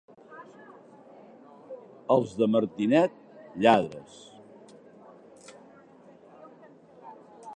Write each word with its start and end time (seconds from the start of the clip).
Els 2.15 2.31
de 2.39 2.47
Martinet, 2.53 3.13
lladres. 3.65 4.17